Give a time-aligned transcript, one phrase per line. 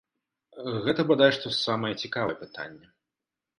[0.87, 2.85] Гэта бадай што самае цікавае пытанне.